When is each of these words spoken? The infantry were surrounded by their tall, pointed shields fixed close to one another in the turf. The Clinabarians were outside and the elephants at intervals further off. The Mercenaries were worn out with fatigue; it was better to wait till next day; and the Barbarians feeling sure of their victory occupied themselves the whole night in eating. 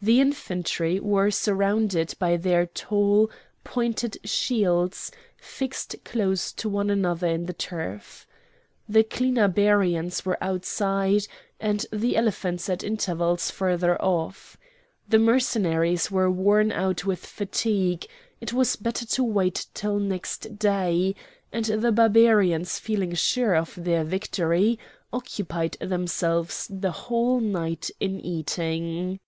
The 0.00 0.20
infantry 0.20 1.00
were 1.00 1.32
surrounded 1.32 2.14
by 2.20 2.36
their 2.36 2.66
tall, 2.66 3.32
pointed 3.64 4.16
shields 4.22 5.10
fixed 5.36 5.96
close 6.04 6.52
to 6.52 6.68
one 6.68 6.88
another 6.88 7.26
in 7.26 7.46
the 7.46 7.52
turf. 7.52 8.24
The 8.88 9.02
Clinabarians 9.02 10.24
were 10.24 10.38
outside 10.40 11.22
and 11.58 11.84
the 11.92 12.16
elephants 12.16 12.68
at 12.68 12.84
intervals 12.84 13.50
further 13.50 14.00
off. 14.00 14.56
The 15.08 15.18
Mercenaries 15.18 16.12
were 16.12 16.30
worn 16.30 16.70
out 16.70 17.04
with 17.04 17.26
fatigue; 17.26 18.06
it 18.40 18.52
was 18.52 18.76
better 18.76 19.04
to 19.04 19.24
wait 19.24 19.66
till 19.74 19.98
next 19.98 20.60
day; 20.60 21.16
and 21.50 21.64
the 21.64 21.90
Barbarians 21.90 22.78
feeling 22.78 23.16
sure 23.16 23.56
of 23.56 23.74
their 23.76 24.04
victory 24.04 24.78
occupied 25.12 25.72
themselves 25.80 26.68
the 26.70 26.92
whole 26.92 27.40
night 27.40 27.90
in 27.98 28.20
eating. 28.20 29.18